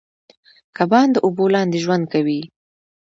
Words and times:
کبان 0.77 1.07
د 1.13 1.17
اوبو 1.25 1.45
لاندې 1.53 1.77
ژوند 1.83 2.05
کوي 2.13 2.41